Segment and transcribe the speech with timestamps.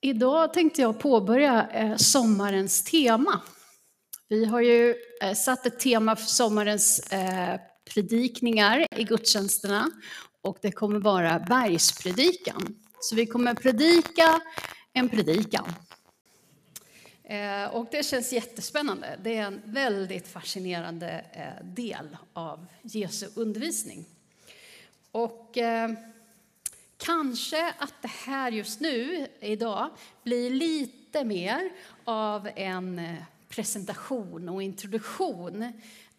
[0.00, 3.40] Idag tänkte jag påbörja eh, sommarens tema.
[4.28, 7.60] Vi har ju eh, satt ett tema för sommarens eh,
[7.94, 9.90] predikningar i gudstjänsterna
[10.42, 12.76] och det kommer vara bergspredikan.
[13.00, 14.40] Så vi kommer predika
[14.92, 15.74] en predikan.
[17.72, 19.18] Och det känns jättespännande.
[19.22, 21.24] Det är en väldigt fascinerande
[21.62, 24.04] del av Jesu undervisning.
[25.10, 25.58] Och
[26.98, 29.90] Kanske att det här just nu, idag,
[30.22, 31.70] blir lite mer
[32.04, 35.62] av en eh, presentation och introduktion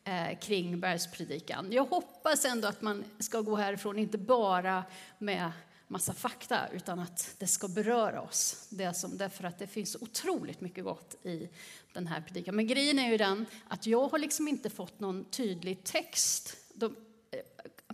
[0.04, 1.72] eh, kring bergspredikan.
[1.72, 4.84] Jag hoppas ändå att man ska gå härifrån inte bara
[5.18, 5.52] med
[5.88, 8.68] massa fakta, utan att det ska beröra oss.
[8.70, 11.50] Det som, därför att det finns otroligt mycket gott i
[11.94, 12.56] den här predikan.
[12.56, 16.58] Men grejen är ju den att jag har liksom inte fått någon tydlig text.
[16.74, 16.96] De,
[17.32, 17.40] eh,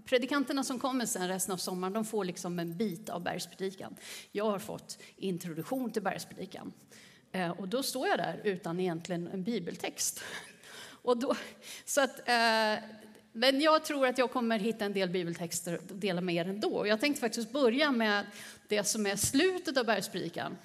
[0.05, 3.95] predikanterna som kommer sen resten av sommaren, de får liksom en bit av bergspredikan.
[4.31, 6.73] Jag har fått introduktion till bergspredikan.
[7.31, 10.23] Eh, och då står jag där utan egentligen en bibeltext.
[11.01, 11.35] Och då,
[11.85, 12.83] så att, eh,
[13.31, 16.87] men jag tror att jag kommer hitta en del bibeltexter och dela med er ändå.
[16.87, 18.25] Jag tänkte faktiskt börja med
[18.67, 20.57] det som är slutet av bergspredikan.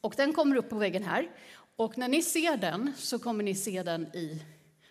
[0.00, 1.28] Och den kommer upp på väggen här.
[1.76, 4.42] Och när ni ser den så kommer ni se den i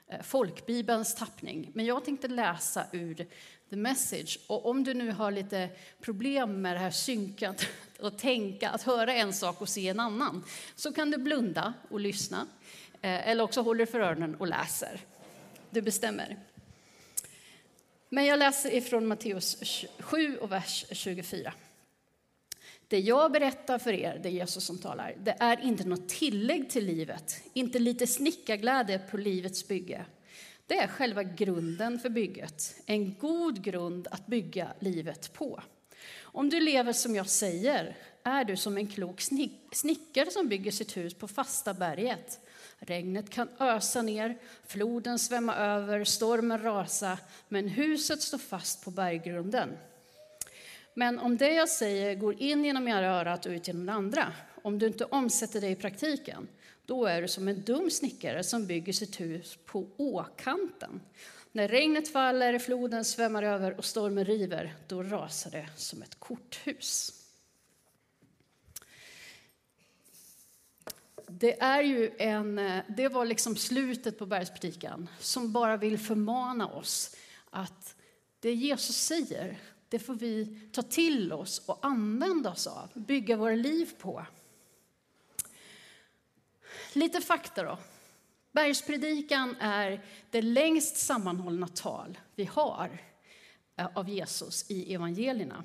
[0.10, 1.72] Eh, folkbibelns tappning.
[1.74, 3.28] Men jag tänkte läsa ur
[3.70, 4.40] The Message.
[4.48, 5.70] Och om du nu har lite
[6.02, 7.66] problem med det här synkat
[8.00, 10.44] och tänka, att höra en sak och se en annan,
[10.76, 12.48] så kan du blunda och lyssna.
[13.02, 15.00] Eh, eller också håller för öronen och läser.
[15.70, 16.40] Du bestämmer.
[18.10, 21.54] Men jag läser ifrån Matteus 7 och vers 24.
[22.90, 26.70] Det jag berättar för er, det är Jesus som talar, det är inte något tillägg
[26.70, 30.06] till livet, inte lite snickarglädje på livets bygge.
[30.68, 35.64] Det är själva grunden för bygget, en god grund att bygga livet på.
[36.22, 39.22] Om du lever som jag säger är du som en klok
[39.72, 42.40] snickare som bygger sitt hus på fasta berget.
[42.80, 44.38] Regnet kan ösa ner,
[44.68, 49.70] floden svämma över, stormen rasa, men huset står fast på berggrunden.
[50.94, 54.34] Men om det jag säger går in genom ena örat och ut genom det andra,
[54.62, 56.48] om du inte omsätter det i praktiken,
[56.86, 61.02] då är du som en dum snickare som bygger sitt hus på åkanten.
[61.52, 67.14] När regnet faller, floden svämmar över och stormen river, då rasar det som ett korthus.
[71.28, 77.16] Det, är ju en, det var liksom slutet på bergspredikan som bara vill förmana oss
[77.50, 77.96] att
[78.40, 83.56] det Jesus säger, det får vi ta till oss och använda oss av, bygga våra
[83.56, 84.26] liv på.
[86.94, 87.78] Lite fakta då.
[88.52, 93.02] Bergspredikan är det längst sammanhållna tal vi har
[93.76, 95.64] eh, av Jesus i evangelierna.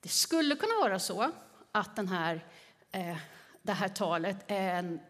[0.00, 1.32] Det skulle kunna vara så
[1.72, 2.46] att den här,
[2.92, 3.16] eh,
[3.62, 5.00] det här talet är en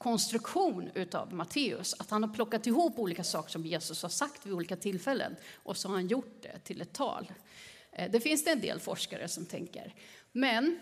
[0.00, 1.94] konstruktion av Matteus.
[1.98, 5.76] Att han har plockat ihop olika saker som Jesus har sagt vid olika tillfällen och
[5.76, 7.32] så har han gjort det till ett tal.
[7.92, 9.94] Eh, det finns det en del forskare som tänker.
[10.32, 10.80] Men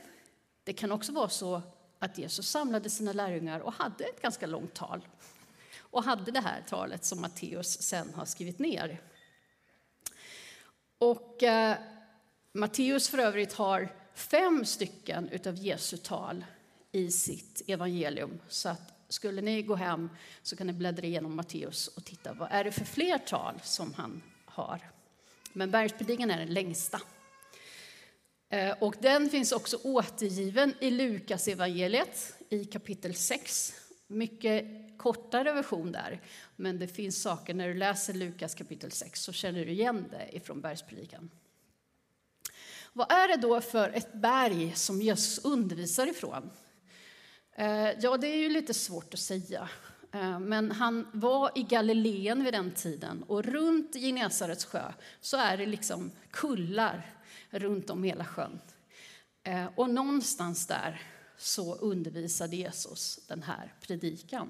[0.64, 1.62] det kan också vara så
[1.98, 5.08] att Jesus samlade sina lärjungar och hade ett ganska långt tal.
[5.78, 9.00] Och hade det här talet som Matteus sen har skrivit ner.
[10.98, 11.76] Och eh,
[12.52, 16.44] Matteus för övrigt har fem stycken utav Jesu tal
[16.92, 18.40] i sitt evangelium.
[18.48, 20.10] Så att skulle ni gå hem
[20.42, 23.94] så kan ni bläddra igenom Matteus och titta vad är det för fler tal som
[23.94, 24.80] han har.
[25.52, 27.00] Men bergspredikan är den längsta.
[28.48, 33.74] Eh, och den finns också återgiven i Lukas evangeliet i kapitel 6.
[34.06, 34.64] Mycket
[34.98, 36.20] kortare version där,
[36.56, 40.36] men det finns saker när du läser Lukas kapitel 6 så känner du igen det
[40.36, 41.30] ifrån bergspredikan.
[42.92, 46.50] Vad är det då för ett berg som Jesus undervisar ifrån?
[47.58, 49.68] Eh, ja, det är ju lite svårt att säga.
[50.12, 55.56] Eh, men han var i Galileen vid den tiden och runt Genesarets sjö så är
[55.56, 57.14] det liksom kullar
[57.50, 58.60] runt om hela sjön.
[59.42, 61.02] Eh, och någonstans där
[61.38, 64.48] så undervisade Jesus den här predikan.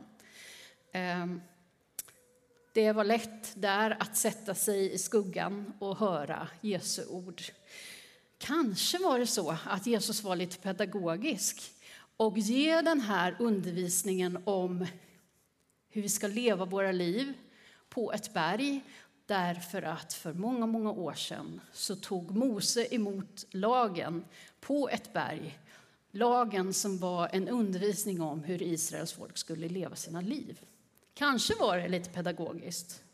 [2.72, 7.42] Det var lätt där att sätta sig i skuggan och höra Jesu ord.
[8.38, 11.72] Kanske var det så att Jesus var lite pedagogisk
[12.18, 14.86] och ge den här undervisningen om
[15.88, 17.32] hur vi ska leva våra liv
[17.88, 18.84] på ett berg
[19.26, 24.24] därför att för många, många år sedan så tog Mose emot lagen
[24.60, 25.58] på ett berg.
[26.10, 30.60] Lagen som var en undervisning om hur Israels folk skulle leva sina liv.
[31.14, 33.04] Kanske var det lite pedagogiskt.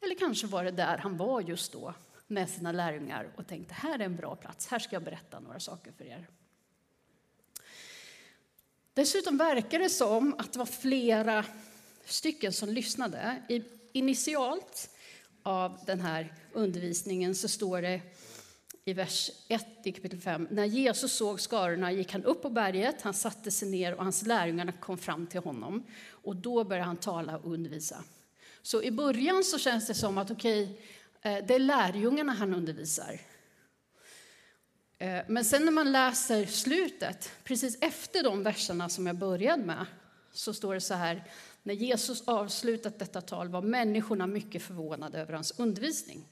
[0.00, 1.94] Eller kanske var det där han var just då
[2.26, 5.60] med sina lärjungar och tänkte här är en bra plats, här ska jag berätta några
[5.60, 6.28] saker för er.
[8.94, 11.44] Dessutom verkar det som att det var flera
[12.04, 13.42] stycken som lyssnade.
[13.92, 14.90] Initialt
[15.42, 18.00] av den här undervisningen så står det
[18.84, 20.48] i vers 1 i kapitel 5.
[20.50, 24.22] När Jesus såg skarorna gick han upp på berget, han satte sig ner och hans
[24.22, 25.86] lärjungar kom fram till honom.
[26.10, 28.04] Och då började han tala och undervisa.
[28.62, 30.80] Så i början så känns det som att okej,
[31.18, 33.20] okay, det är lärjungarna han undervisar.
[35.00, 39.86] Eh, men sen när man läser slutet, precis efter de verserna som jag började med,
[40.32, 41.24] så står det så här.
[41.62, 46.28] När Jesus avslutat detta tal var människorna mycket förvånade över hans undervisning.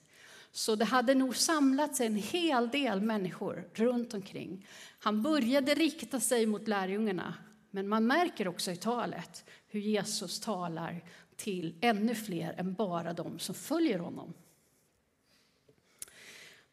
[0.53, 4.67] Så det hade nog samlats en hel del människor runt omkring.
[4.99, 7.35] Han började rikta sig mot lärjungarna,
[7.71, 11.05] men man märker också i talet hur Jesus talar
[11.37, 14.35] till ännu fler än bara de som följer honom.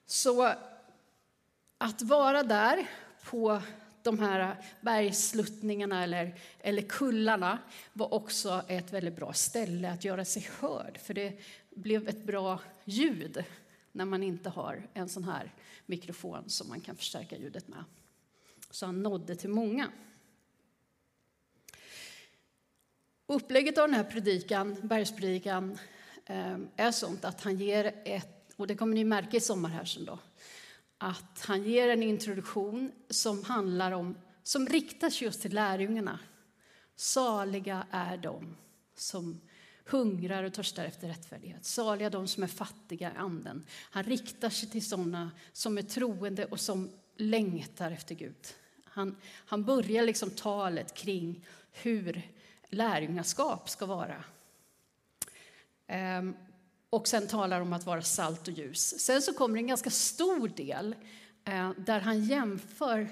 [0.06, 0.54] Så
[1.86, 2.90] att vara där
[3.24, 3.62] på
[4.04, 7.60] de här bergssluttningarna eller, eller kullarna
[7.94, 11.40] var också ett väldigt bra ställe att göra sig hörd, för det
[11.70, 13.44] blev ett bra ljud
[13.92, 15.54] när man inte har en sån här
[15.86, 17.84] mikrofon som man kan förstärka ljudet med.
[18.72, 19.92] Så han nådde till många.
[23.28, 25.78] Upplägget av den här predikan, bergspredikan
[26.26, 29.86] eh, är sånt att han ger ett, och det kommer ni märka i sommar här
[29.86, 30.20] sen då,
[30.98, 36.20] att han ger en introduktion som handlar om, som riktas just till lärjungarna.
[36.96, 38.56] Saliga är de
[38.96, 39.42] som
[39.86, 41.66] hungrar och törstar efter rättfärdighet.
[41.66, 43.66] Saliga de som är fattiga i anden.
[43.92, 48.48] Han riktar sig till sådana som är troende och som längtar efter Gud.
[48.84, 52.22] Han, han börjar liksom talet kring hur
[52.70, 54.24] lärjungaskap ska vara.
[55.88, 56.36] Ehm,
[56.96, 59.00] och sen talar om att vara salt och ljus.
[59.00, 60.96] Sen så kommer en ganska stor del
[61.46, 63.10] eh, där han jämför,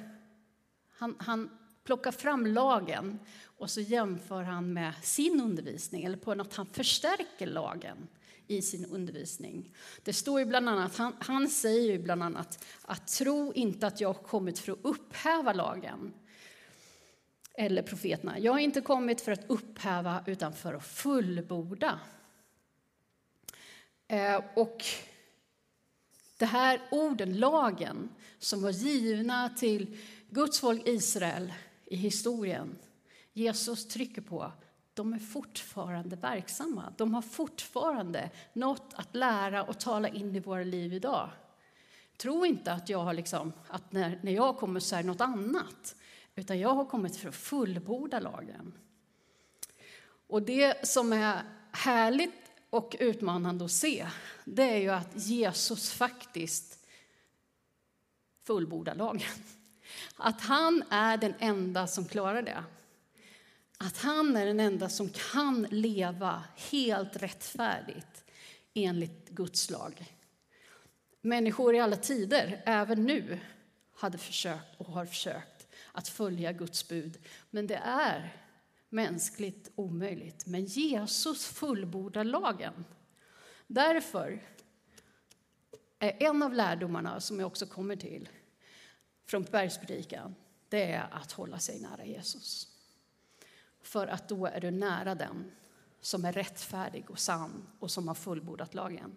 [0.97, 1.50] han, han
[1.83, 7.47] plockar fram lagen och så jämför han med sin undervisning, eller på något han förstärker
[7.47, 8.07] lagen
[8.47, 9.75] i sin undervisning.
[10.03, 14.01] Det står ju bland annat, han, han säger ju bland annat att tro inte att
[14.01, 16.13] jag kommit för att upphäva lagen
[17.53, 18.39] eller profeterna.
[18.39, 22.00] Jag har inte kommit för att upphäva utan för att fullborda.
[24.13, 24.86] Eh, och
[26.38, 29.98] det här orden, lagen, som var givna till
[30.30, 31.54] Guds folk Israel
[31.86, 32.77] i historien,
[33.33, 34.51] Jesus trycker på,
[34.94, 36.94] de är fortfarande verksamma.
[36.98, 41.30] De har fortfarande något att lära och tala in i våra liv idag.
[42.18, 45.95] Tro inte att jag har liksom, att när, när jag kommer så är något annat,
[46.36, 48.74] utan jag har kommit för att fullborda lagen.
[50.27, 52.43] Och det som är härligt
[52.74, 54.08] och utmanande att se,
[54.46, 56.80] det är ju att Jesus faktiskt
[58.44, 59.30] fullbordar lagen.
[60.16, 62.64] Att han är den enda som klarar det.
[63.78, 68.24] Att han är den enda som kan leva helt rättfärdigt
[68.74, 70.06] enligt Guds lag.
[71.22, 73.40] Människor i alla tider, även nu,
[73.96, 77.18] hade försökt och har försökt att följa Guds bud.
[77.50, 78.43] Men det är
[78.94, 80.45] mänskligt omöjligt.
[80.45, 82.86] Men Jesus fullbordar lagen.
[83.68, 84.44] Därför
[86.00, 88.30] är en av lärdomarna som jag också kommer till
[89.25, 90.36] från bergspredikan,
[90.69, 92.67] det är att hålla sig nära Jesus.
[93.82, 95.51] För att då är du nära den
[96.01, 99.15] som är rättfärdig och sann och som har fullbordat lagen.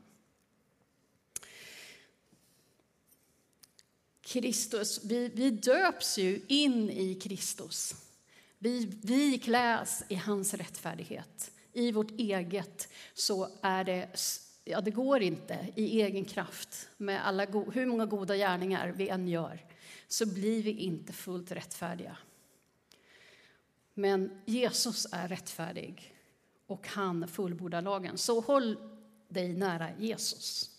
[4.20, 7.94] Kristus, vi, vi döps ju in i Kristus.
[8.58, 11.50] Vi, vi kläs i hans rättfärdighet.
[11.72, 14.08] I vårt eget så är det,
[14.64, 19.28] ja det går inte i egen kraft med alla, hur många goda gärningar vi än
[19.28, 19.64] gör
[20.08, 22.16] så blir vi inte fullt rättfärdiga.
[23.94, 26.14] Men Jesus är rättfärdig
[26.66, 28.18] och han fullbordar lagen.
[28.18, 28.76] Så håll
[29.28, 30.70] dig nära Jesus.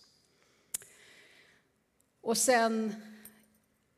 [2.21, 2.95] Och sen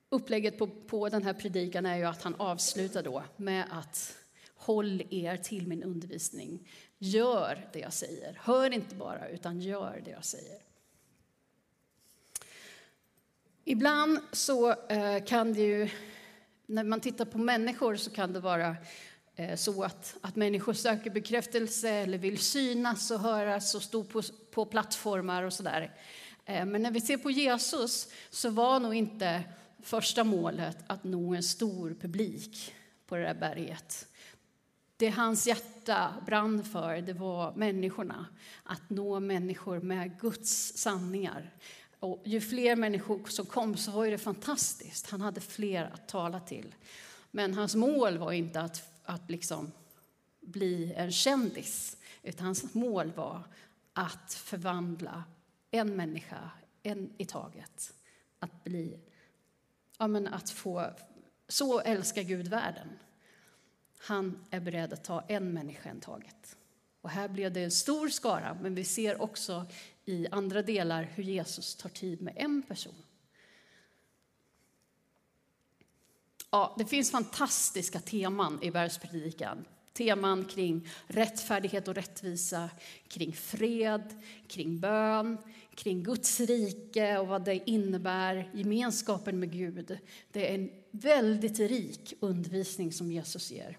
[0.10, 4.16] upplägget på, på den här predikan är ju att han avslutar då med att
[4.56, 6.70] håll er till min undervisning.
[6.98, 8.38] Gör det jag säger.
[8.42, 10.60] Hör inte bara, utan gör det jag säger.
[13.64, 15.90] Ibland så eh, kan det ju,
[16.66, 18.76] när man tittar på människor så kan det vara
[19.36, 24.22] eh, så att, att människor söker bekräftelse eller vill synas och höras och stå på,
[24.52, 25.96] på plattformar och sådär.
[26.46, 29.44] Eh, men när vi ser på Jesus så var nog inte
[29.82, 32.74] första målet att nå en stor publik
[33.06, 34.08] på det där berget.
[34.98, 38.26] Det hans hjärta brann för det var människorna,
[38.64, 41.54] att nå människor med Guds sanningar.
[42.00, 45.10] Och ju fler människor som kom så var det fantastiskt.
[45.10, 46.76] Han hade fler att tala till.
[47.32, 49.72] Men hans mål var inte att, att liksom
[50.42, 53.44] bli en kändis, utan hans mål var
[53.94, 55.24] att förvandla
[55.72, 56.50] en människa,
[56.84, 57.94] en i taget.
[58.40, 59.00] Att bli,
[60.00, 60.86] ja men att få,
[61.48, 63.00] så älskar Gud världen.
[63.98, 66.58] Han är beredd att ta en människa i taget.
[67.02, 69.66] Och här blev det en stor skara, men vi ser också
[70.06, 72.96] i andra delar hur Jesus tar tid med en person.
[76.52, 79.66] Ja, det finns fantastiska teman i bergspredikan.
[79.94, 82.70] Teman kring rättfärdighet och rättvisa,
[83.08, 85.38] kring fred, kring bön,
[85.80, 89.98] kring Guds rike och vad det innebär, gemenskapen med Gud.
[90.32, 93.78] Det är en väldigt rik undervisning som Jesus ger.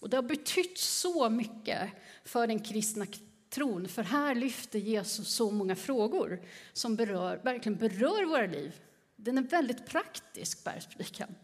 [0.00, 1.90] Och det har betytt så mycket
[2.24, 3.06] för den kristna
[3.50, 6.40] tron, för här lyfter Jesus så många frågor
[6.72, 8.80] som berör, verkligen berör våra liv.
[9.16, 11.34] Den är väldigt praktisk, bergspredikan.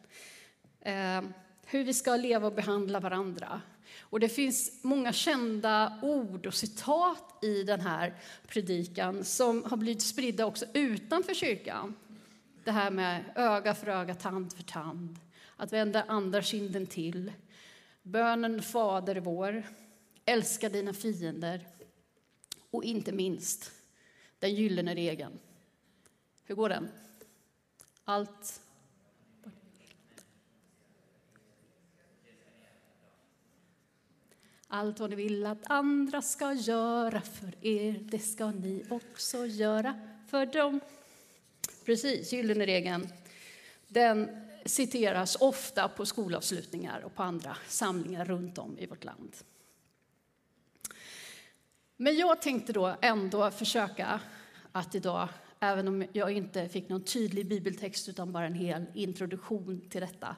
[0.81, 1.23] Eh,
[1.67, 3.61] hur vi ska leva och behandla varandra.
[4.01, 8.15] Och det finns många kända ord och citat i den här
[8.47, 11.95] predikan som har blivit spridda också utanför kyrkan.
[12.65, 15.19] Det här med öga för öga, tand för tand,
[15.57, 17.33] att vända andra kinden till.
[18.03, 19.63] Bönen Fader vår,
[20.25, 21.67] älska dina fiender
[22.71, 23.73] och inte minst
[24.39, 25.39] den gyllene regeln.
[26.45, 26.89] Hur går den?
[28.05, 28.61] Allt
[34.75, 39.95] Allt vad ni vill att andra ska göra för er, det ska ni också göra
[40.29, 40.81] för dem.
[41.85, 43.09] Precis, gyllene regeln.
[43.89, 49.37] Den citeras ofta på skolavslutningar och på andra samlingar runt om i vårt land.
[51.97, 54.21] Men jag tänkte då ändå försöka
[54.73, 55.29] att idag,
[55.61, 60.37] även om jag inte fick någon tydlig bibeltext utan bara en hel introduktion till detta,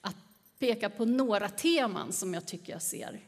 [0.00, 0.16] att
[0.58, 3.27] peka på några teman som jag tycker jag ser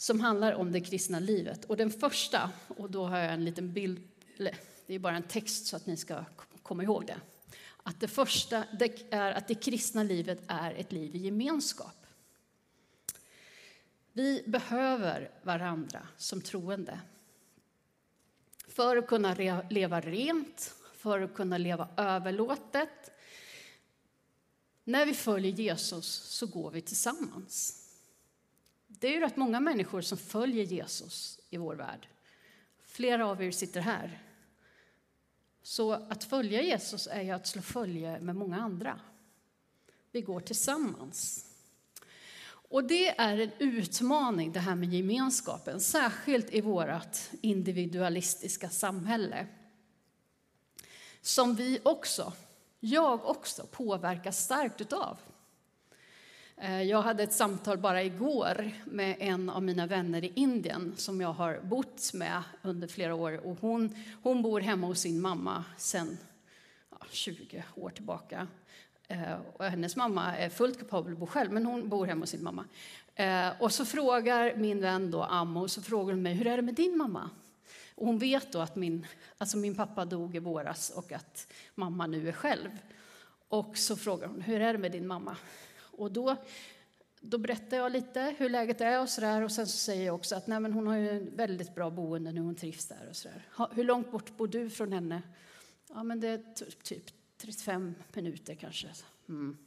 [0.00, 1.64] som handlar om det kristna livet.
[1.64, 4.08] Och den första, och då har jag en liten bild,
[4.86, 6.24] det är bara en text så att ni ska
[6.62, 7.20] komma ihåg det.
[7.82, 12.06] Att det första det är att det kristna livet är ett liv i gemenskap.
[14.12, 17.00] Vi behöver varandra som troende.
[18.68, 19.34] För att kunna
[19.70, 23.10] leva rent, för att kunna leva överlåtet.
[24.84, 27.87] När vi följer Jesus så går vi tillsammans.
[28.90, 32.08] Det är ju rätt många människor som följer Jesus i vår värld.
[32.86, 34.22] Flera av er sitter här.
[35.62, 39.00] Så att följa Jesus är ju att slå följe med många andra.
[40.10, 41.44] Vi går tillsammans.
[42.70, 49.46] Och det är en utmaning, det här med gemenskapen, särskilt i vårt individualistiska samhälle.
[51.20, 52.32] Som vi också,
[52.80, 55.18] jag också, påverkas starkt utav.
[56.60, 61.20] Eh, jag hade ett samtal bara igår med en av mina vänner i Indien som
[61.20, 63.46] jag har bott med under flera år.
[63.46, 66.18] Och hon, hon bor hemma hos sin mamma sedan
[66.90, 68.46] ja, 20 år tillbaka.
[69.08, 72.30] Eh, och hennes mamma är fullt kapabel att bo själv, men hon bor hemma hos
[72.30, 72.64] sin mamma.
[73.14, 76.62] Eh, och så frågar min vän då, Ammo, så frågar hon mig, hur är det
[76.62, 77.30] med din mamma?
[77.94, 79.06] Och hon vet då att min,
[79.38, 82.70] alltså min pappa dog i våras och att mamma nu är själv.
[83.48, 85.36] Och så frågar hon, hur är det med din mamma?
[85.98, 86.36] Och då,
[87.20, 89.42] då berättar jag lite hur läget är och sådär.
[89.42, 91.90] Och sen så säger jag också att nej, men hon har ju en väldigt bra
[91.90, 93.48] boende nu, hon trivs där och sådär.
[93.72, 95.22] Hur långt bort bor du från henne?
[95.88, 96.42] Ja, men det är
[96.82, 98.88] typ 35 minuter kanske.
[99.28, 99.58] Mm.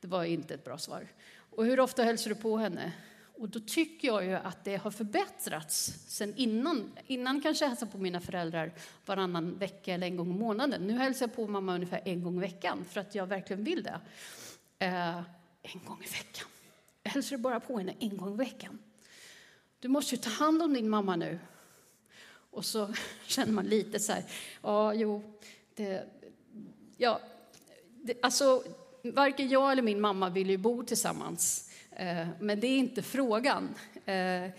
[0.00, 1.08] Det var inte ett bra svar.
[1.50, 2.92] Och hur ofta hälsar du på henne?
[3.38, 6.92] Och då tycker jag ju att det har förbättrats sen innan.
[7.06, 8.72] Innan kanske jag hälsade på mina föräldrar
[9.06, 10.86] varannan vecka eller en gång i månaden.
[10.86, 13.82] Nu hälsar jag på mamma ungefär en gång i veckan för att jag verkligen vill
[13.82, 14.00] det.
[14.78, 15.20] Eh,
[15.74, 16.48] en gång i veckan.
[17.02, 18.78] Jag hälsar bara på henne en gång i veckan.
[19.80, 21.38] Du måste ju ta hand om din mamma nu.
[22.50, 22.94] Och så
[23.26, 24.24] känner man lite så här,
[24.62, 25.22] ja, jo,
[25.74, 26.08] det,
[26.96, 27.20] ja,
[28.02, 28.64] det, alltså,
[29.02, 31.70] varken jag eller min mamma vill ju bo tillsammans.
[31.90, 33.74] Eh, men det är inte frågan.
[34.04, 34.50] Eh,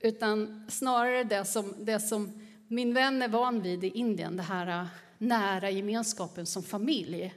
[0.00, 4.80] utan snarare det som, det som min vän är van vid i Indien, det här
[4.80, 4.86] eh,
[5.18, 7.34] nära gemenskapen som familj.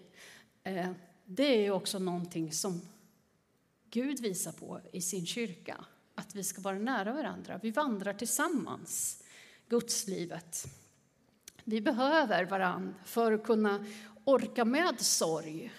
[0.63, 0.91] Eh,
[1.25, 2.81] det är ju också någonting som
[3.93, 5.85] Gud visar på i sin kyrka.
[6.15, 7.59] Att vi ska vara nära varandra.
[7.63, 9.23] Vi vandrar tillsammans,
[9.69, 10.65] Gudslivet.
[11.63, 13.85] Vi behöver varandra för att kunna
[14.23, 15.73] orka med sorg,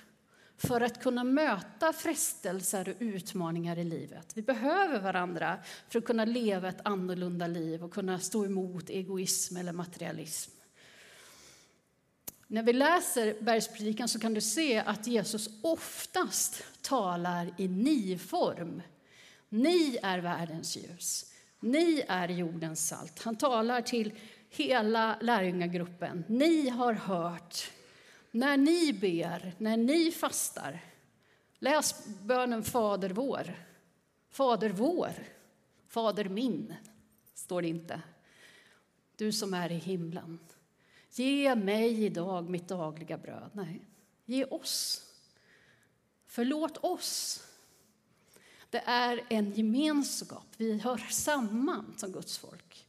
[0.57, 4.33] för att kunna möta frestelser och utmaningar i livet.
[4.35, 9.57] Vi behöver varandra för att kunna leva ett annorlunda liv och kunna stå emot egoism
[9.57, 10.51] eller materialism.
[12.47, 18.83] När vi läser bergspredikan så kan du se att Jesus oftast talar i ni-form.
[19.49, 21.33] Ni är världens ljus.
[21.61, 23.23] Ni är jordens salt.
[23.23, 24.13] Han talar till
[24.51, 26.25] hela lärjungagruppen.
[26.29, 27.71] Ni har hört.
[28.31, 30.81] När ni ber, när ni fastar,
[31.59, 33.55] läs bönen Fader vår.
[34.31, 35.13] Fader vår,
[35.89, 36.75] Fader min,
[37.35, 38.03] står det inte.
[39.17, 40.39] Du som är i himlen.
[41.11, 43.51] Ge mig idag mitt dagliga bröd.
[43.53, 43.87] Nej,
[44.25, 45.03] ge oss.
[46.35, 47.43] Förlåt oss.
[48.71, 50.47] Det är en gemenskap.
[50.57, 52.87] Vi hör samman som Guds folk.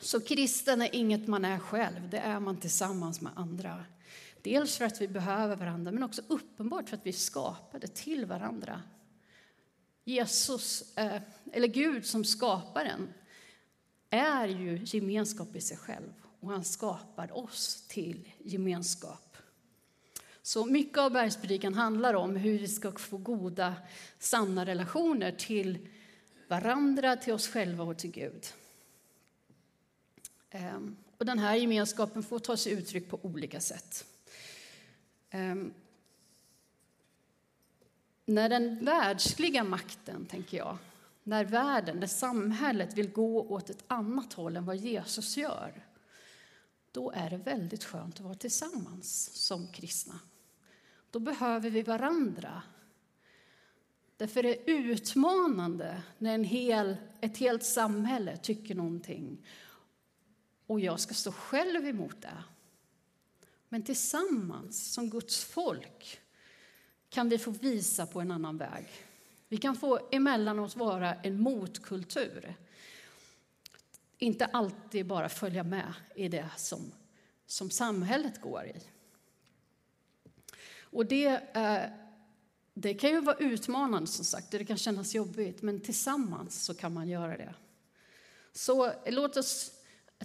[0.00, 3.84] Så kristen är inget man är själv, det är man tillsammans med andra.
[4.42, 8.26] Dels för att vi behöver varandra, men också uppenbart för att vi är skapade till
[8.26, 8.82] varandra.
[10.04, 11.22] Jesus, eh,
[11.52, 13.14] eller Gud som skaparen,
[14.10, 19.23] är ju gemenskap i sig själv och han skapar oss till gemenskap.
[20.46, 23.74] Så mycket av bergspredikan handlar om hur vi ska få goda,
[24.18, 25.88] sanna relationer till
[26.48, 28.46] varandra, till oss själva och till Gud.
[30.50, 34.04] Ehm, och den här gemenskapen får ta sig uttryck på olika sätt.
[35.30, 35.72] Ehm,
[38.26, 40.78] när den världsliga makten, tänker jag,
[41.22, 45.72] när världen, när samhället vill gå åt ett annat håll än vad Jesus gör,
[46.92, 50.20] då är det väldigt skönt att vara tillsammans som kristna.
[51.14, 52.62] Då behöver vi varandra.
[54.16, 59.46] Därför är det utmanande när en hel, ett helt samhälle tycker någonting
[60.66, 62.44] och jag ska stå själv emot det.
[63.68, 66.20] Men tillsammans, som Guds folk,
[67.08, 68.86] kan vi få visa på en annan väg.
[69.48, 72.54] Vi kan få emellanåt vara en motkultur.
[74.18, 76.92] Inte alltid bara följa med i det som,
[77.46, 78.93] som samhället går i.
[80.94, 81.82] Och det, eh,
[82.74, 86.94] det kan ju vara utmanande, som sagt, det kan kännas jobbigt, men tillsammans så kan
[86.94, 87.54] man göra det.
[88.52, 89.72] Så låt oss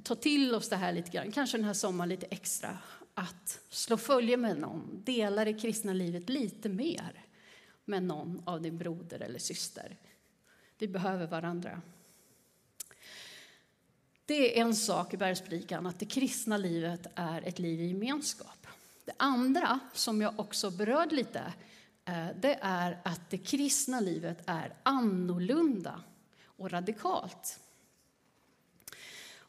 [0.03, 2.77] ta till oss det här lite grann, kanske den här sommaren lite extra,
[3.13, 7.25] att slå följe med någon, dela det kristna livet lite mer
[7.85, 9.97] med någon av din broder eller syster.
[10.77, 11.81] Vi behöver varandra.
[14.25, 18.67] Det är en sak i bergspredikan, att det kristna livet är ett liv i gemenskap.
[19.09, 21.53] Det andra, som jag också berörde lite,
[22.05, 26.03] eh, det är att det kristna livet är annorlunda
[26.45, 27.59] och radikalt.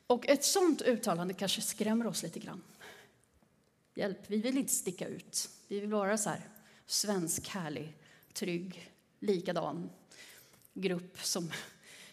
[0.07, 2.63] Och ett sånt uttalande kanske skrämmer oss lite grann.
[3.95, 5.51] Hjälp, vi vill inte sticka ut.
[5.69, 6.49] Vi vill vara så här
[6.87, 7.97] svensk, härlig,
[8.33, 9.91] trygg, likadan
[10.73, 11.51] grupp som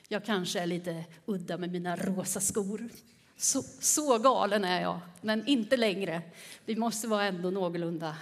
[0.08, 2.90] jag kanske är lite udda med mina rosa skor.
[3.40, 6.22] Så, så galen är jag, men inte längre.
[6.66, 8.18] Vi måste vara ändå någorlunda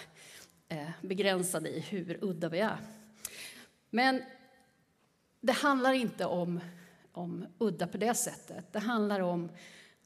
[0.68, 2.78] eh, begränsade i hur udda vi är.
[3.90, 4.24] Men
[5.42, 6.60] det handlar inte om,
[7.12, 8.74] om udda på det sättet.
[8.74, 9.50] Det handlar om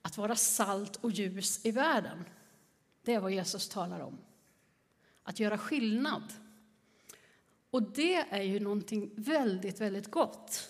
[0.01, 2.25] att vara salt och ljus i världen.
[3.01, 4.17] Det är vad Jesus talar om.
[5.23, 6.23] Att göra skillnad.
[7.69, 10.69] Och det är ju någonting väldigt, väldigt gott.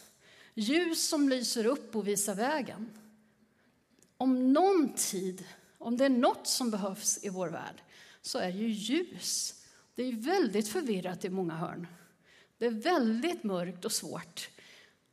[0.54, 2.90] Ljus som lyser upp och visar vägen.
[4.22, 5.46] Om någon tid,
[5.78, 7.84] om det är något som behövs i vår värld,
[8.22, 9.64] så är ju ljus.
[9.96, 11.88] Det är väldigt förvirrat i många hörn.
[12.58, 14.50] Det är väldigt mörkt och svårt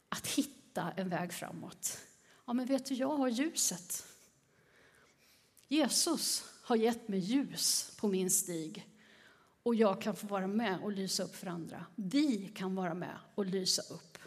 [0.09, 1.99] att hitta en väg framåt.
[2.47, 4.07] Ja, men vet du, jag har ljuset.
[5.69, 8.89] Jesus har gett mig ljus på min stig
[9.63, 11.87] och jag kan få vara med och lysa upp för andra.
[11.95, 14.19] Vi kan vara med och lysa upp.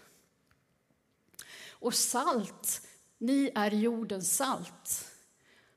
[1.69, 2.81] Och salt,
[3.19, 5.11] ni är jordens salt.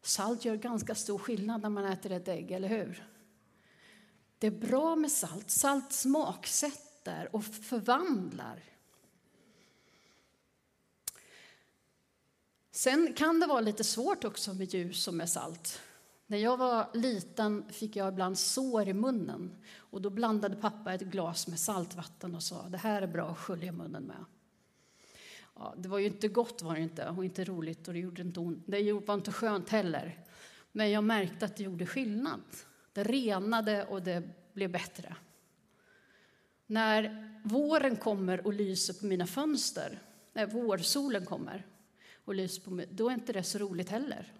[0.03, 3.09] Salt gör ganska stor skillnad när man äter ett ägg, eller hur?
[4.39, 5.51] Det är bra med salt.
[5.51, 8.63] Salt smaksätter och förvandlar.
[12.71, 15.81] Sen kan det vara lite svårt också med ljus och med salt.
[16.27, 19.57] När jag var liten fick jag ibland sår i munnen.
[19.77, 23.39] Och Då blandade pappa ett glas med saltvatten och sa det här är bra att
[23.39, 24.25] skölja munnen med.
[25.63, 28.23] Ja, det var ju inte gott var det inte, och inte roligt och det gjorde
[28.23, 28.65] inte ont.
[28.67, 30.25] Det var inte skönt heller.
[30.73, 32.43] Men jag märkte att det gjorde skillnad.
[32.93, 34.23] Det renade och det
[34.53, 35.17] blev bättre.
[36.67, 41.67] När våren kommer och lyser på mina fönster, när vårsolen kommer
[42.25, 44.33] och lyser på mig, då är inte det så roligt heller.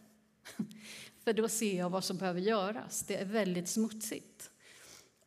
[1.25, 3.03] För då ser jag vad som behöver göras.
[3.03, 4.51] Det är väldigt smutsigt.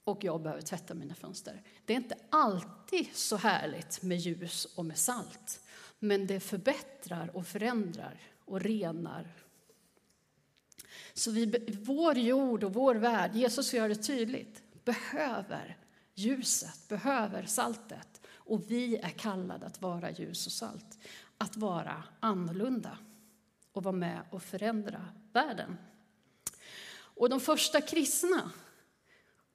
[0.04, 1.64] Och jag behöver tvätta mina fönster.
[1.86, 5.62] Det är inte alltid så härligt med ljus och med salt.
[6.08, 9.28] Men det förbättrar och förändrar och renar.
[11.14, 15.78] Så vi, vår jord och vår värld, Jesus gör det tydligt, behöver
[16.16, 20.98] Ljuset behöver saltet och vi är kallade att vara ljus och salt.
[21.38, 22.98] Att vara annorlunda
[23.72, 25.78] och vara med och förändra världen.
[26.96, 28.52] Och de första kristna,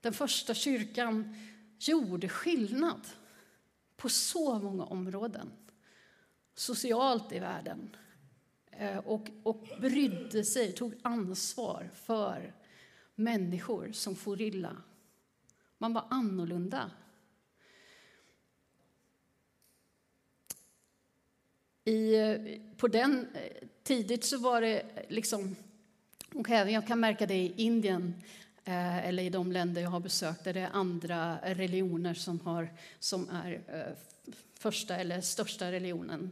[0.01, 1.37] den första kyrkan,
[1.79, 3.01] gjorde skillnad
[3.97, 5.53] på så många områden.
[6.55, 7.97] Socialt i världen.
[8.71, 12.55] Eh, och, och brydde sig, tog ansvar för
[13.15, 14.77] människor som for illa.
[15.79, 16.91] Man var annorlunda.
[21.85, 25.57] I, på den eh, tidigt så var det eh, liksom,
[26.35, 28.15] och även jag kan märka det i Indien
[28.65, 32.71] eh, eller i de länder jag har besökt där det är andra religioner som, har,
[32.99, 33.97] som är eh,
[34.61, 36.31] första eller största religionen.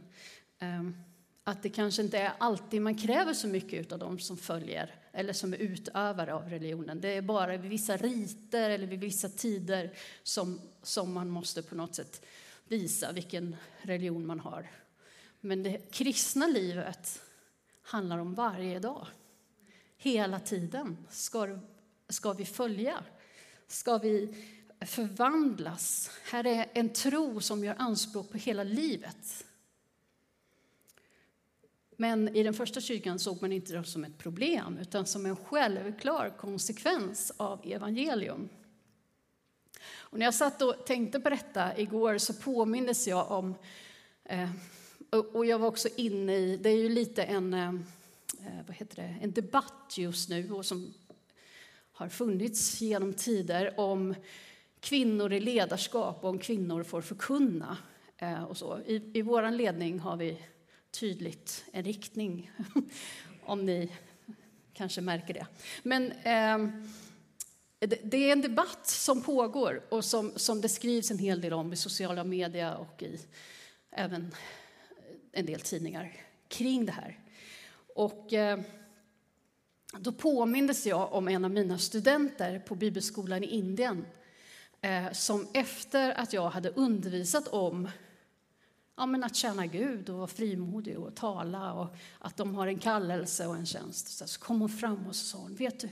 [0.59, 0.95] Ehm,
[1.43, 5.33] att det kanske inte är alltid man kräver så mycket av dem som följer eller
[5.33, 7.01] som är utövare av religionen.
[7.01, 11.75] Det är bara vid vissa riter eller vid vissa tider som, som man måste på
[11.75, 12.25] något sätt
[12.67, 14.71] visa vilken religion man har.
[15.39, 17.21] Men det kristna livet
[17.81, 19.07] handlar om varje dag.
[19.97, 21.59] Hela tiden ska,
[22.09, 23.03] ska vi följa.
[23.67, 24.35] Ska vi
[24.81, 26.11] förvandlas.
[26.23, 29.45] Här är en tro som gör anspråk på hela livet.
[31.97, 35.35] Men i den första kyrkan såg man inte det som ett problem utan som en
[35.35, 38.49] självklar konsekvens av evangelium.
[39.97, 43.55] Och när jag satt och tänkte på detta igår så påmindes jag om
[44.25, 44.49] eh,
[45.09, 47.69] och jag var också inne i, det är ju lite en, eh,
[48.39, 50.93] eh, vad heter det, en debatt just nu och som
[51.91, 54.15] har funnits genom tider om
[54.79, 57.77] kvinnor i ledarskap och om kvinnor får förkunna.
[58.17, 58.79] Eh, och så.
[58.85, 60.37] I, I vår ledning har vi
[60.91, 62.51] tydligt en riktning,
[63.43, 63.91] om ni
[64.73, 65.47] kanske märker det.
[65.83, 66.81] Men eh,
[68.03, 71.73] det är en debatt som pågår och som, som det skrivs en hel del om
[71.73, 73.19] i sociala medier och i
[73.91, 74.35] även
[75.31, 76.15] en del tidningar
[76.47, 77.19] kring det här.
[77.95, 78.59] Och eh,
[79.97, 84.05] då påmindes jag om en av mina studenter på bibelskolan i Indien
[84.81, 87.89] Eh, som efter att jag hade undervisat om
[88.95, 92.79] ja, men att tjäna Gud och vara frimodig och tala och att de har en
[92.79, 94.27] kallelse och en tjänst.
[94.29, 95.89] Så kom hon fram och sa hon, vet du,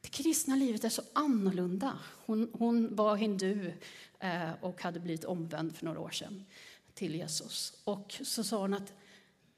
[0.00, 1.98] det kristna livet är så annorlunda.
[2.26, 3.72] Hon, hon var hindu
[4.18, 6.44] eh, och hade blivit omvänd för några år sedan
[6.94, 7.72] till Jesus.
[7.84, 8.92] Och så sa hon att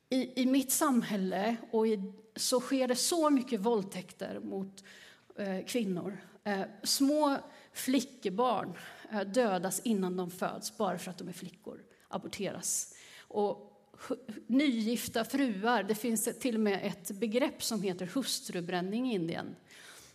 [0.08, 4.84] i, i mitt samhälle och i, så sker det så mycket våldtäkter mot
[5.36, 6.18] eh, kvinnor.
[6.44, 7.36] Eh, små
[7.76, 8.72] flickebarn
[9.12, 12.94] eh, dödas innan de föds bara för att de är flickor, aborteras.
[13.18, 13.72] Och
[14.46, 19.56] nygifta fruar, det finns till och med ett begrepp som heter hustrubränning i Indien.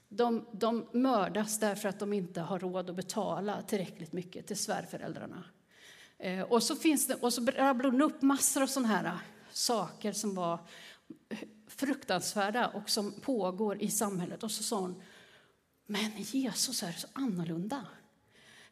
[0.09, 5.43] De, de mördas därför att de inte har råd att betala tillräckligt mycket till svärföräldrarna.
[6.17, 9.19] Eh, och så, finns det, och så rabblar hon upp massor av sådana här eh,
[9.51, 10.59] saker som var
[11.67, 14.43] fruktansvärda och som pågår i samhället.
[14.43, 15.01] Och så sa hon,
[15.85, 17.85] men Jesus är så annorlunda.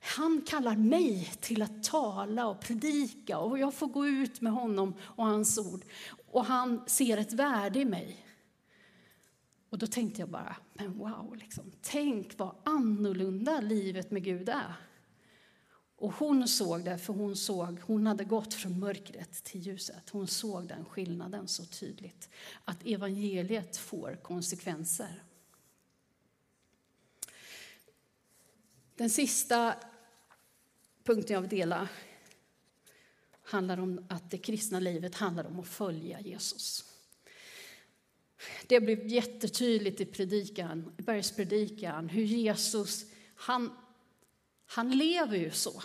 [0.01, 4.93] Han kallar mig till att tala och predika och jag får gå ut med honom
[4.99, 5.81] och hans ord.
[6.31, 8.25] Och han ser ett värde i mig.
[9.69, 14.73] Och då tänkte jag bara, men wow, liksom, tänk vad annorlunda livet med Gud är.
[15.97, 20.09] Och hon såg det, för hon såg, hon hade gått från mörkret till ljuset.
[20.09, 22.29] Hon såg den skillnaden så tydligt.
[22.65, 25.23] Att evangeliet får konsekvenser.
[28.99, 29.75] Den sista
[31.03, 31.87] punkten jag vill dela
[33.43, 36.85] handlar om att det kristna livet handlar om att följa Jesus.
[38.67, 43.71] Det blev jättetydligt i predikan, bergspredikan hur Jesus han
[44.65, 45.83] han lever ju så.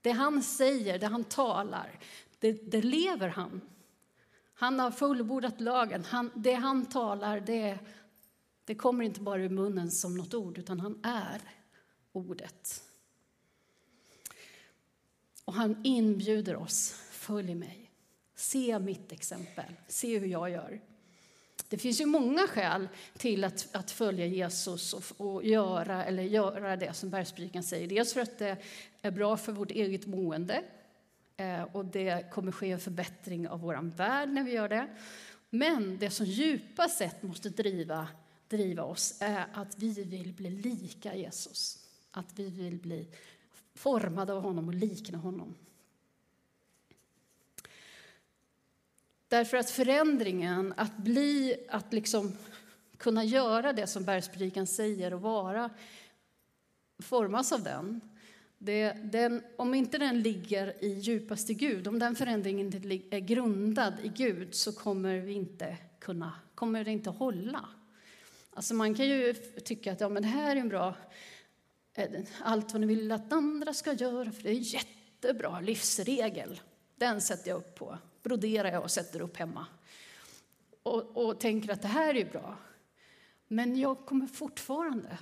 [0.00, 2.00] Det han säger, det han talar,
[2.38, 3.60] det, det lever han.
[4.54, 6.04] Han har fullbordat lagen.
[6.04, 7.78] Han, det han talar, det,
[8.64, 11.61] det kommer inte bara ur munnen som något ord, utan han är
[12.12, 12.82] ordet.
[15.44, 17.90] Och han inbjuder oss, följ mig.
[18.34, 20.80] Se mitt exempel, se hur jag gör.
[21.68, 26.76] Det finns ju många skäl till att, att följa Jesus och, och, göra, eller göra
[26.76, 27.88] det som bergspredikan säger.
[27.88, 28.56] Dels för att det
[29.02, 30.64] är bra för vårt eget mående
[31.36, 34.88] eh, och det kommer ske en förbättring av vår värld när vi gör det.
[35.50, 38.08] Men det som djupast sett måste driva,
[38.48, 41.81] driva oss är att vi vill bli lika Jesus.
[42.12, 43.08] Att vi vill bli
[43.74, 45.54] formade av honom och likna honom.
[49.28, 52.32] Därför att förändringen, att bli, att liksom
[52.96, 55.70] kunna göra det som bergspredikan säger och vara,
[56.98, 58.00] formas av den,
[58.58, 63.94] Det, den, om inte den ligger i djupaste Gud, om den förändringen inte är grundad
[64.02, 67.68] i Gud så kommer, vi inte kunna, kommer det inte hålla.
[68.54, 70.94] Alltså man kan ju tycka att ja, men det här är en bra,
[71.94, 76.60] Eh, allt vad ni vill att andra ska göra, för det är en jättebra livsregel.
[76.96, 79.66] Den sätter jag upp på, broderar jag och sätter upp hemma.
[80.82, 82.56] Och, och tänker att det här är bra.
[83.48, 85.18] Men jag kommer fortfarande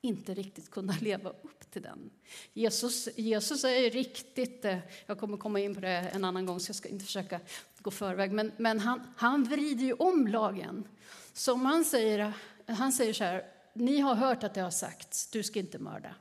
[0.00, 2.10] inte riktigt kunna leva upp till den.
[2.52, 6.70] Jesus, Jesus är riktigt, eh, jag kommer komma in på det en annan gång så
[6.70, 7.40] jag ska inte försöka
[7.78, 10.88] gå förväg, men, men han, han vrider ju om lagen.
[11.32, 12.32] Som han säger,
[12.66, 16.14] han säger så här, ni har hört att det har sagts, du ska inte mörda.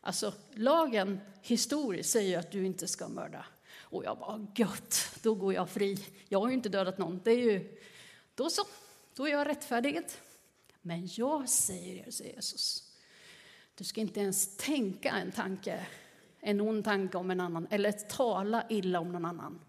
[0.00, 3.46] Alltså lagen historiskt säger att du inte ska mörda.
[3.78, 6.06] Och jag bara, gött, då går jag fri.
[6.28, 7.20] Jag har ju inte dödat någon.
[7.24, 7.78] Det är ju,
[8.34, 8.62] då så,
[9.14, 10.00] då är jag rättfärdig.
[10.82, 12.92] Men jag säger er, säger Jesus,
[13.74, 15.86] du ska inte ens tänka en tanke,
[16.40, 19.60] en ond tanke om en annan, eller tala illa om någon annan.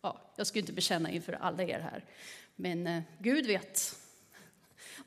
[0.00, 2.04] Ja, jag ska inte bekänna inför alla er här,
[2.56, 3.99] men eh, Gud vet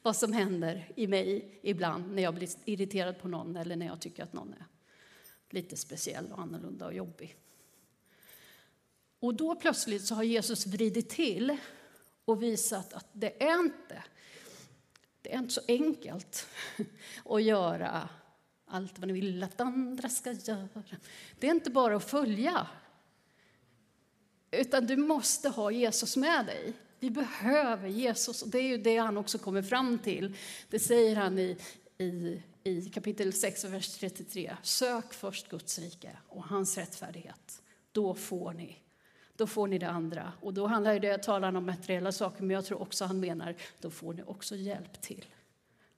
[0.04, 4.02] vad som händer i mig ibland när jag blir irriterad på någon eller när jag
[4.02, 4.66] tycker att någon är
[5.50, 7.36] lite speciell och annorlunda och jobbig.
[9.20, 11.58] Och då plötsligt så har Jesus vridit till
[12.26, 14.04] och visat att det är inte
[15.24, 16.48] det är inte så enkelt
[17.26, 18.10] att göra
[18.66, 20.70] allt vad ni vill att andra ska göra.
[21.40, 22.68] Det är inte bara att följa,
[24.52, 26.74] utan du måste ha Jesus med dig.
[27.04, 30.36] Vi behöver Jesus, och det är ju det han också kommer fram till.
[30.70, 31.58] Det säger han i,
[31.98, 34.58] i, i kapitel 6, vers 33.
[34.62, 37.62] Sök först Guds rike och hans rättfärdighet.
[37.92, 38.78] Då får ni
[39.36, 40.34] då får ni det andra.
[40.42, 43.90] Och då handlar det, talar om materiella saker, men jag tror också han menar, då
[43.90, 45.26] får ni också hjälp till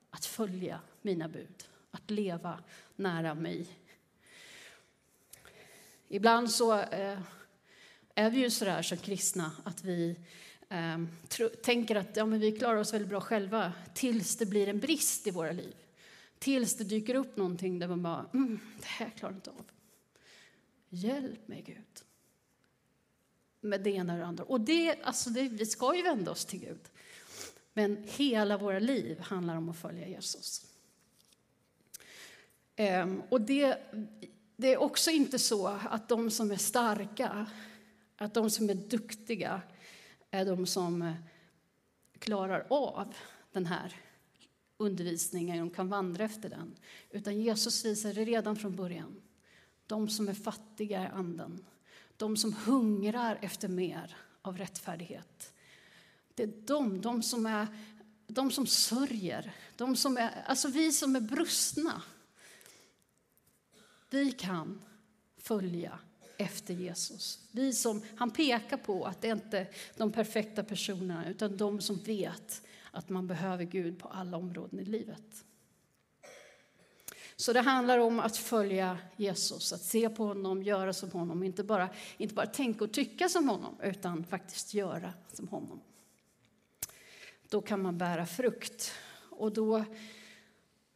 [0.09, 2.59] att följa mina bud, att leva
[2.95, 3.67] nära mig.
[6.07, 7.19] Ibland så eh,
[8.15, 10.15] är vi ju sådär som kristna att vi
[10.69, 11.07] Ehm,
[11.63, 15.27] tänker att ja, men vi klarar oss väldigt bra själva tills det blir en brist
[15.27, 15.75] i våra liv.
[16.39, 19.65] Tills det dyker upp någonting där man bara, mm, det här klarar jag inte av.
[20.89, 22.03] Hjälp mig Gud
[23.61, 24.43] med det ena och det andra.
[24.43, 26.89] Och det, alltså det, vi ska ju vända oss till Gud.
[27.73, 30.65] Men hela våra liv handlar om att följa Jesus.
[32.75, 33.77] Ehm, och det,
[34.55, 37.45] det är också inte så att de som är starka,
[38.17, 39.61] att de som är duktiga
[40.35, 41.13] är de som eh,
[42.19, 43.13] klarar av
[43.51, 43.95] den här
[44.77, 46.75] undervisningen de kan vandra efter den.
[47.09, 49.21] Utan Jesus visar det redan från början.
[49.87, 51.65] De som är fattiga i anden,
[52.17, 55.53] de som hungrar efter mer av rättfärdighet.
[56.33, 57.67] Det är de, de som, är,
[58.27, 62.01] de som sörjer, de som är, alltså vi som är brustna.
[64.09, 64.81] Vi kan
[65.37, 65.99] följa
[66.37, 67.39] efter Jesus.
[67.51, 71.95] Vi som, han pekar på att det inte är de perfekta personerna utan de som
[71.95, 75.45] vet att man behöver Gud på alla områden i livet.
[77.35, 81.43] Så det handlar om att följa Jesus, att se på honom, göra som honom.
[81.43, 85.81] Inte bara, inte bara tänka och tycka som honom, utan faktiskt göra som honom.
[87.49, 88.91] Då kan man bära frukt.
[89.29, 89.85] Och då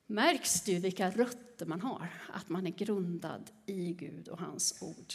[0.05, 4.81] märks det ju vilka rötter man har, att man är grundad i Gud och hans
[4.81, 5.13] ord.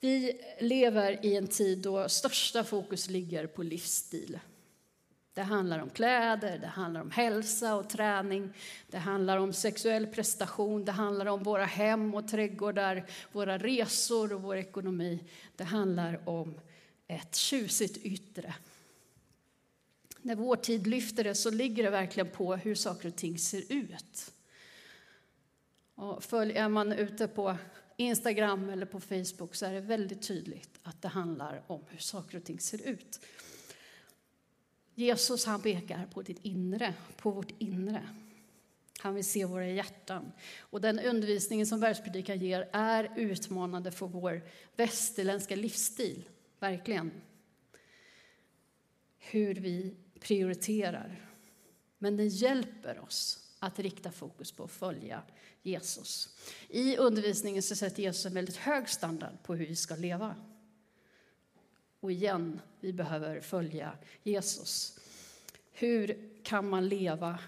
[0.00, 4.38] Vi lever i en tid då största fokus ligger på livsstil.
[5.32, 8.52] Det handlar om kläder, det handlar om hälsa och träning,
[8.86, 14.42] det handlar om sexuell prestation, det handlar om våra hem och trädgårdar, våra resor och
[14.42, 15.24] vår ekonomi.
[15.56, 16.60] Det handlar om
[17.06, 18.54] ett tjusigt yttre.
[20.22, 23.72] När vår tid lyfter det så ligger det verkligen på hur saker och ting ser
[23.72, 24.32] ut.
[25.94, 27.56] Och följer man ute på
[28.00, 32.38] Instagram eller på Facebook så är det väldigt tydligt att det handlar om hur saker
[32.38, 33.20] och ting ser ut.
[34.94, 38.08] Jesus han pekar på ditt inre, på vårt inre.
[38.98, 40.32] Han vill se våra hjärtan.
[40.58, 44.42] Och den undervisningen som världspredikan ger är utmanande för vår
[44.76, 46.28] västerländska livsstil.
[46.58, 47.10] Verkligen.
[49.18, 51.28] Hur vi prioriterar.
[51.98, 55.22] Men den hjälper oss att rikta fokus på att följa
[55.62, 56.36] Jesus.
[56.68, 60.34] I undervisningen så sätter Jesus en väldigt hög standard på hur vi ska leva.
[62.00, 63.92] Och igen, vi behöver följa
[64.22, 64.98] Jesus.
[65.72, 67.38] Hur kan man leva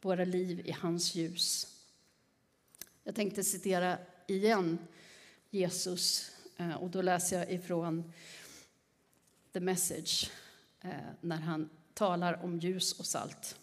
[0.00, 1.74] våra liv i hans ljus?
[3.04, 4.78] Jag tänkte citera igen
[5.50, 8.12] Jesus, eh, och då läser jag ifrån
[9.52, 10.30] The Message,
[10.80, 13.56] eh, när han talar om ljus och salt.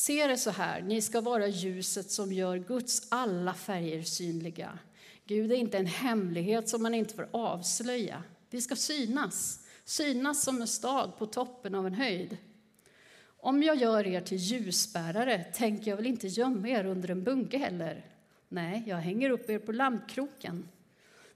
[0.00, 4.78] Se det så här, ni ska vara ljuset som gör Guds alla färger synliga.
[5.24, 8.22] Gud är inte en hemlighet som man inte får avslöja.
[8.50, 12.36] Vi ska synas, synas som en stad på toppen av en höjd.
[13.26, 17.58] Om jag gör er till ljusbärare tänker jag väl inte gömma er under en bunke
[17.58, 18.04] heller.
[18.48, 20.68] Nej, jag hänger upp er på lampkroken.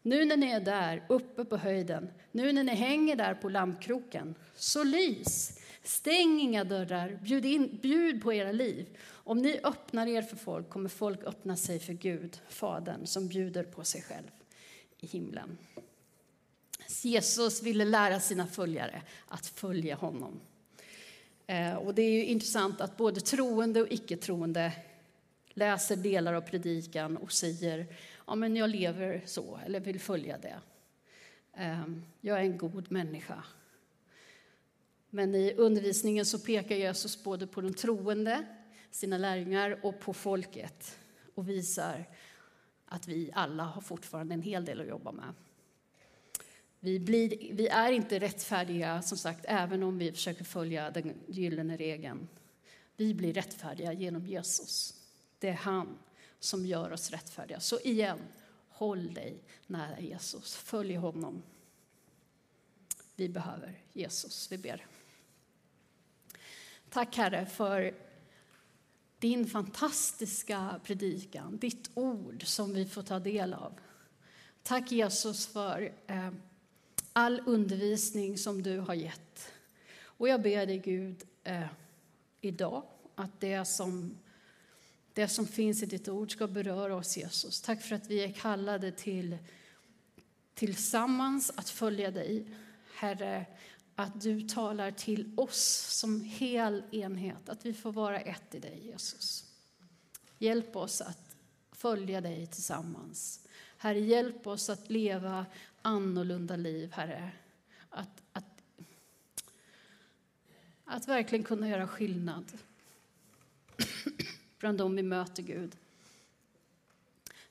[0.02, 4.34] Nu när ni är där, uppe på höjden, nu när ni hänger där på lampkroken,
[4.54, 5.58] så lys.
[5.84, 8.98] Stäng inga dörrar, bjud, in, bjud på era liv.
[9.10, 13.64] Om ni öppnar er för folk kommer folk öppna sig för Gud, Fadern, som bjuder
[13.64, 14.30] på sig själv
[15.00, 15.58] i himlen.
[17.02, 20.40] Jesus ville lära sina följare att följa honom.
[21.46, 24.72] Eh, och det är ju intressant att både troende och icke-troende
[25.48, 27.86] läser delar av predikan och säger
[28.26, 30.60] ja, men jag lever så, eller vill följa det.
[31.52, 31.84] Eh,
[32.20, 33.44] jag är en god människa.
[35.14, 38.46] Men i undervisningen så pekar Jesus både på de troende,
[38.90, 40.98] sina lärjungar, och på folket
[41.34, 42.04] och visar
[42.86, 45.34] att vi alla har fortfarande en hel del att jobba med.
[46.80, 51.76] Vi, blir, vi är inte rättfärdiga, som sagt, även om vi försöker följa den gyllene
[51.76, 52.28] regeln.
[52.96, 54.94] Vi blir rättfärdiga genom Jesus.
[55.38, 55.98] Det är han
[56.38, 57.60] som gör oss rättfärdiga.
[57.60, 58.18] Så igen,
[58.68, 60.54] håll dig nära Jesus.
[60.54, 61.42] Följ honom.
[63.16, 64.52] Vi behöver Jesus.
[64.52, 64.86] Vi ber.
[66.94, 67.94] Tack Herre för
[69.18, 73.72] din fantastiska predikan, ditt ord som vi får ta del av.
[74.62, 76.30] Tack Jesus för eh,
[77.12, 79.52] all undervisning som du har gett.
[80.02, 81.66] Och jag ber dig Gud eh,
[82.40, 82.82] idag
[83.14, 84.18] att det som,
[85.12, 87.60] det som finns i ditt ord ska beröra oss Jesus.
[87.60, 89.38] Tack för att vi är kallade till
[90.54, 92.46] tillsammans att följa dig.
[92.94, 93.46] Herre,
[93.94, 98.86] att du talar till oss som hel enhet, att vi får vara ett i dig
[98.86, 99.44] Jesus.
[100.38, 101.36] Hjälp oss att
[101.72, 103.48] följa dig tillsammans.
[103.78, 105.46] Herre, hjälp oss att leva
[105.82, 107.32] annorlunda liv, Herre.
[107.90, 108.62] Att, att,
[110.84, 112.52] att verkligen kunna göra skillnad
[114.58, 115.76] bland dem vi möter, Gud.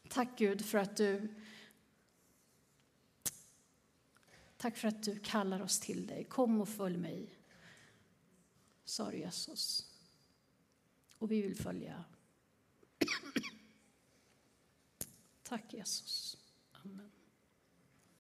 [0.08, 1.28] Tack Gud för att du
[4.64, 6.24] Tack för att du kallar oss till dig.
[6.24, 7.30] Kom och följ mig,
[8.86, 9.86] sa Jesus.
[11.18, 12.04] Och vi vill följa.
[15.44, 16.38] Tack Jesus.